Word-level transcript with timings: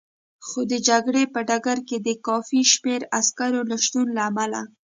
خو 0.45 0.59
د 0.71 0.73
جګړې 0.87 1.23
په 1.33 1.39
ډګر 1.49 1.77
کې 1.87 1.97
د 2.07 2.09
کافي 2.27 2.61
شمېر 2.73 3.01
عسکرو 3.19 3.61
نه 3.69 3.77
شتون 3.83 4.07
له 4.17 4.21
امله. 4.29 4.61